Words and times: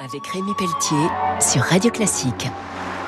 avec 0.00 0.26
Rémi 0.26 0.52
Pelletier 0.54 1.08
sur 1.40 1.62
Radio 1.62 1.90
Classique. 1.90 2.48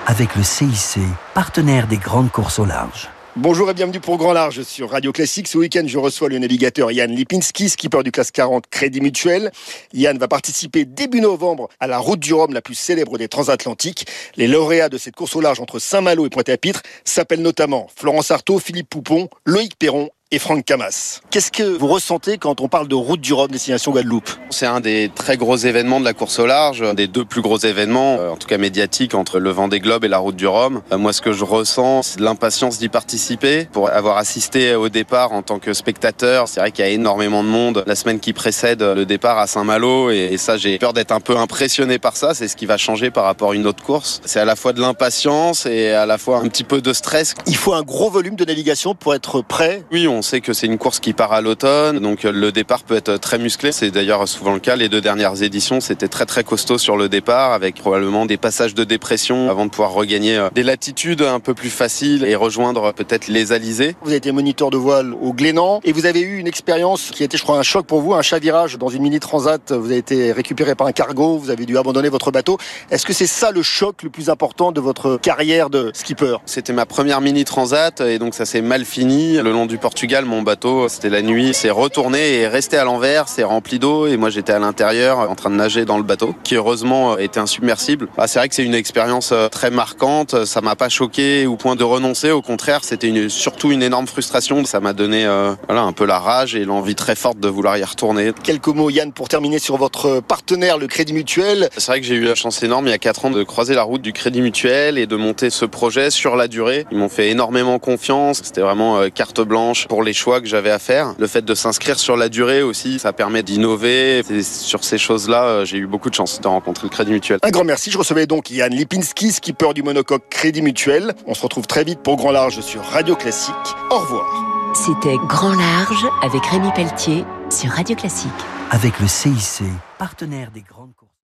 Avec 0.06 0.36
le 0.36 0.42
CIC, 0.42 1.00
partenaire 1.34 1.86
des 1.86 1.96
grandes 1.96 2.30
courses 2.30 2.58
au 2.58 2.64
large. 2.64 3.08
Bonjour 3.34 3.68
et 3.68 3.74
bienvenue 3.74 4.00
pour 4.00 4.16
Grand 4.16 4.32
Large 4.32 4.62
sur 4.62 4.90
Radio 4.90 5.12
Classique. 5.12 5.46
Ce 5.46 5.58
week-end, 5.58 5.82
je 5.86 5.98
reçois 5.98 6.28
le 6.28 6.38
navigateur 6.38 6.90
Yann 6.90 7.10
Lipinski, 7.10 7.68
skipper 7.68 8.02
du 8.02 8.10
classe 8.10 8.30
40 8.30 8.66
Crédit 8.68 9.00
Mutuel. 9.00 9.50
Yann 9.92 10.16
va 10.16 10.26
participer 10.26 10.84
début 10.84 11.20
novembre 11.20 11.68
à 11.78 11.86
la 11.86 11.98
Route 11.98 12.20
du 12.20 12.32
Rhum, 12.32 12.54
la 12.54 12.62
plus 12.62 12.74
célèbre 12.74 13.18
des 13.18 13.28
transatlantiques. 13.28 14.06
Les 14.36 14.46
lauréats 14.46 14.88
de 14.88 14.96
cette 14.96 15.16
course 15.16 15.36
au 15.36 15.42
large 15.42 15.60
entre 15.60 15.78
Saint-Malo 15.78 16.24
et 16.24 16.30
Pointe-à-Pitre 16.30 16.82
s'appellent 17.04 17.42
notamment 17.42 17.88
Florence 17.94 18.30
Artaud, 18.30 18.58
Philippe 18.58 18.88
Poupon, 18.88 19.28
Loïc 19.44 19.78
Perron 19.78 20.08
et 20.32 20.40
Franck 20.40 20.64
Camas. 20.64 21.20
Qu'est-ce 21.30 21.52
que 21.52 21.62
vous 21.62 21.86
ressentez 21.86 22.36
quand 22.36 22.60
on 22.60 22.66
parle 22.66 22.88
de 22.88 22.96
route 22.96 23.20
du 23.20 23.32
Rhum 23.32 23.48
destination 23.48 23.92
Guadeloupe? 23.92 24.28
C'est 24.50 24.66
un 24.66 24.80
des 24.80 25.08
très 25.14 25.36
gros 25.36 25.56
événements 25.56 26.00
de 26.00 26.04
la 26.04 26.14
course 26.14 26.40
au 26.40 26.46
large, 26.46 26.82
un 26.82 26.94
des 26.94 27.06
deux 27.06 27.24
plus 27.24 27.42
gros 27.42 27.58
événements, 27.58 28.16
euh, 28.18 28.30
en 28.30 28.36
tout 28.36 28.48
cas 28.48 28.58
médiatiques, 28.58 29.14
entre 29.14 29.38
le 29.38 29.50
Vendée 29.50 29.78
Globe 29.78 30.04
et 30.04 30.08
la 30.08 30.18
route 30.18 30.34
du 30.34 30.48
Rhum. 30.48 30.82
Euh, 30.90 30.98
moi, 30.98 31.12
ce 31.12 31.20
que 31.20 31.32
je 31.32 31.44
ressens, 31.44 32.02
c'est 32.02 32.18
de 32.18 32.24
l'impatience 32.24 32.78
d'y 32.78 32.88
participer. 32.88 33.68
Pour 33.70 33.88
avoir 33.88 34.16
assisté 34.16 34.74
au 34.74 34.88
départ 34.88 35.30
en 35.32 35.42
tant 35.42 35.60
que 35.60 35.72
spectateur, 35.72 36.48
c'est 36.48 36.58
vrai 36.58 36.72
qu'il 36.72 36.84
y 36.84 36.88
a 36.88 36.90
énormément 36.90 37.44
de 37.44 37.48
monde 37.48 37.84
la 37.86 37.94
semaine 37.94 38.18
qui 38.18 38.32
précède 38.32 38.82
le 38.82 39.06
départ 39.06 39.38
à 39.38 39.46
Saint-Malo, 39.46 40.10
et 40.10 40.36
ça, 40.38 40.56
j'ai 40.56 40.78
peur 40.78 40.92
d'être 40.92 41.12
un 41.12 41.20
peu 41.20 41.36
impressionné 41.36 42.00
par 42.00 42.16
ça. 42.16 42.34
C'est 42.34 42.48
ce 42.48 42.56
qui 42.56 42.66
va 42.66 42.78
changer 42.78 43.12
par 43.12 43.24
rapport 43.24 43.52
à 43.52 43.54
une 43.54 43.66
autre 43.66 43.84
course. 43.84 44.20
C'est 44.24 44.40
à 44.40 44.44
la 44.44 44.56
fois 44.56 44.72
de 44.72 44.80
l'impatience 44.80 45.66
et 45.66 45.90
à 45.90 46.04
la 46.04 46.18
fois 46.18 46.38
un 46.38 46.48
petit 46.48 46.64
peu 46.64 46.80
de 46.80 46.92
stress. 46.92 47.34
Il 47.46 47.56
faut 47.56 47.74
un 47.74 47.82
gros 47.82 48.10
volume 48.10 48.34
de 48.34 48.44
navigation 48.44 48.96
pour 48.96 49.14
être 49.14 49.40
prêt? 49.40 49.84
Oui, 49.92 50.08
on 50.08 50.15
sait 50.22 50.40
que 50.40 50.52
c'est 50.52 50.66
une 50.66 50.78
course 50.78 51.00
qui 51.00 51.12
part 51.12 51.32
à 51.32 51.40
l'automne, 51.40 51.98
donc 51.98 52.22
le 52.24 52.52
départ 52.52 52.82
peut 52.82 52.96
être 52.96 53.16
très 53.16 53.38
musclé. 53.38 53.72
C'est 53.72 53.90
d'ailleurs 53.90 54.26
souvent 54.28 54.54
le 54.54 54.60
cas. 54.60 54.76
Les 54.76 54.88
deux 54.88 55.00
dernières 55.00 55.42
éditions, 55.42 55.80
c'était 55.80 56.08
très 56.08 56.26
très 56.26 56.44
costaud 56.44 56.78
sur 56.78 56.96
le 56.96 57.08
départ, 57.08 57.52
avec 57.52 57.76
probablement 57.76 58.26
des 58.26 58.36
passages 58.36 58.74
de 58.74 58.84
dépression 58.84 59.50
avant 59.50 59.66
de 59.66 59.70
pouvoir 59.70 59.92
regagner 59.92 60.36
euh, 60.36 60.48
des 60.54 60.62
latitudes 60.62 61.22
un 61.22 61.40
peu 61.40 61.54
plus 61.54 61.70
faciles 61.70 62.24
et 62.24 62.34
rejoindre 62.34 62.92
peut-être 62.92 63.28
les 63.28 63.52
alizés. 63.52 63.96
Vous 64.02 64.08
avez 64.08 64.16
été 64.16 64.32
moniteur 64.32 64.70
de 64.70 64.76
voile 64.76 65.14
au 65.20 65.32
Glénan 65.32 65.80
et 65.84 65.92
vous 65.92 66.06
avez 66.06 66.20
eu 66.20 66.38
une 66.38 66.46
expérience 66.46 67.10
qui 67.10 67.22
a 67.22 67.26
été, 67.26 67.36
je 67.36 67.42
crois, 67.42 67.58
un 67.58 67.62
choc 67.62 67.86
pour 67.86 68.00
vous, 68.00 68.14
un 68.14 68.22
chavirage 68.22 68.78
dans 68.78 68.88
une 68.88 69.02
mini 69.02 69.20
transat. 69.20 69.72
Vous 69.72 69.86
avez 69.86 69.98
été 69.98 70.32
récupéré 70.32 70.74
par 70.74 70.86
un 70.86 70.92
cargo, 70.92 71.38
vous 71.38 71.50
avez 71.50 71.66
dû 71.66 71.76
abandonner 71.78 72.08
votre 72.08 72.30
bateau. 72.30 72.58
Est-ce 72.90 73.06
que 73.06 73.12
c'est 73.12 73.26
ça 73.26 73.50
le 73.50 73.62
choc 73.62 74.02
le 74.02 74.10
plus 74.10 74.30
important 74.30 74.72
de 74.72 74.80
votre 74.80 75.18
carrière 75.18 75.70
de 75.70 75.90
skipper? 75.94 76.36
C'était 76.46 76.72
ma 76.72 76.86
première 76.86 77.20
mini 77.20 77.44
transat 77.44 78.00
et 78.00 78.18
donc 78.18 78.34
ça 78.34 78.44
s'est 78.44 78.62
mal 78.62 78.84
fini. 78.84 79.36
Le 79.36 79.52
long 79.52 79.66
du 79.66 79.78
Portugal, 79.78 80.05
mon 80.24 80.42
bateau, 80.42 80.88
c'était 80.88 81.10
la 81.10 81.20
nuit, 81.20 81.52
c'est 81.52 81.70
retourné 81.70 82.34
et 82.34 82.46
resté 82.46 82.76
à 82.76 82.84
l'envers, 82.84 83.28
c'est 83.28 83.42
rempli 83.42 83.78
d'eau 83.78 84.06
et 84.06 84.16
moi 84.16 84.30
j'étais 84.30 84.52
à 84.52 84.58
l'intérieur 84.58 85.18
en 85.30 85.34
train 85.34 85.50
de 85.50 85.56
nager 85.56 85.84
dans 85.84 85.96
le 85.96 86.04
bateau 86.04 86.34
qui 86.44 86.54
heureusement 86.54 87.18
était 87.18 87.40
insubmersible. 87.40 88.08
Ah, 88.16 88.28
c'est 88.28 88.38
vrai 88.38 88.48
que 88.48 88.54
c'est 88.54 88.64
une 88.64 88.74
expérience 88.74 89.32
euh, 89.32 89.48
très 89.48 89.70
marquante, 89.70 90.44
ça 90.44 90.60
m'a 90.60 90.76
pas 90.76 90.88
choqué 90.88 91.46
au 91.46 91.56
point 91.56 91.74
de 91.74 91.82
renoncer, 91.82 92.30
au 92.30 92.40
contraire, 92.40 92.84
c'était 92.84 93.08
une, 93.08 93.28
surtout 93.28 93.72
une 93.72 93.82
énorme 93.82 94.06
frustration, 94.06 94.64
ça 94.64 94.78
m'a 94.78 94.92
donné 94.92 95.26
euh, 95.26 95.54
voilà, 95.66 95.82
un 95.82 95.92
peu 95.92 96.06
la 96.06 96.20
rage 96.20 96.54
et 96.54 96.64
l'envie 96.64 96.94
très 96.94 97.16
forte 97.16 97.40
de 97.40 97.48
vouloir 97.48 97.76
y 97.76 97.84
retourner. 97.84 98.32
Quelques 98.44 98.68
mots 98.68 98.90
Yann 98.90 99.12
pour 99.12 99.28
terminer 99.28 99.58
sur 99.58 99.76
votre 99.76 100.20
partenaire 100.20 100.78
le 100.78 100.86
Crédit 100.86 101.14
Mutuel. 101.14 101.68
C'est 101.76 101.88
vrai 101.88 102.00
que 102.00 102.06
j'ai 102.06 102.14
eu 102.14 102.24
la 102.24 102.36
chance 102.36 102.62
énorme 102.62 102.86
il 102.86 102.90
y 102.90 102.94
a 102.94 102.98
4 102.98 103.26
ans 103.26 103.30
de 103.30 103.42
croiser 103.42 103.74
la 103.74 103.82
route 103.82 104.02
du 104.02 104.12
Crédit 104.12 104.40
Mutuel 104.40 104.98
et 104.98 105.06
de 105.06 105.16
monter 105.16 105.50
ce 105.50 105.64
projet 105.64 106.10
sur 106.10 106.36
la 106.36 106.46
durée. 106.46 106.86
Ils 106.92 106.98
m'ont 106.98 107.08
fait 107.08 107.30
énormément 107.30 107.78
confiance, 107.78 108.40
c'était 108.44 108.60
vraiment 108.60 108.98
euh, 108.98 109.08
carte 109.08 109.40
blanche 109.40 109.86
pour 109.88 109.95
les 110.02 110.12
choix 110.12 110.40
que 110.40 110.46
j'avais 110.46 110.70
à 110.70 110.78
faire. 110.78 111.14
Le 111.18 111.26
fait 111.26 111.44
de 111.44 111.54
s'inscrire 111.54 111.98
sur 111.98 112.16
la 112.16 112.28
durée 112.28 112.62
aussi, 112.62 112.98
ça 112.98 113.12
permet 113.12 113.42
d'innover. 113.42 114.22
Et 114.30 114.42
sur 114.42 114.84
ces 114.84 114.98
choses-là, 114.98 115.44
euh, 115.44 115.64
j'ai 115.64 115.78
eu 115.78 115.86
beaucoup 115.86 116.10
de 116.10 116.14
chance 116.14 116.40
de 116.40 116.48
rencontrer 116.48 116.86
le 116.86 116.90
Crédit 116.90 117.12
Mutuel. 117.12 117.38
Un 117.42 117.50
grand 117.50 117.64
merci. 117.64 117.90
Je 117.90 117.98
recevais 117.98 118.26
donc 118.26 118.50
Yann 118.50 118.72
Lipinski, 118.72 119.32
skipper 119.32 119.72
du 119.74 119.82
monocoque 119.82 120.28
Crédit 120.30 120.62
Mutuel. 120.62 121.14
On 121.26 121.34
se 121.34 121.42
retrouve 121.42 121.66
très 121.66 121.84
vite 121.84 122.00
pour 122.00 122.16
Grand 122.16 122.32
Large 122.32 122.60
sur 122.60 122.82
Radio 122.82 123.16
Classique. 123.16 123.54
Au 123.90 123.98
revoir. 123.98 124.72
C'était 124.74 125.16
Grand 125.26 125.54
Large 125.54 126.06
avec 126.22 126.44
Rémi 126.46 126.70
Pelletier 126.74 127.24
sur 127.50 127.70
Radio 127.70 127.96
Classique. 127.96 128.30
Avec 128.70 128.98
le 129.00 129.06
CIC, 129.06 129.62
partenaire 129.98 130.50
des 130.52 130.62
grandes. 130.62 130.92